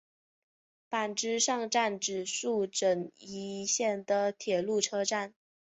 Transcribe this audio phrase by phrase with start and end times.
[0.89, 5.35] 坂之上站指宿枕崎线的铁路车站。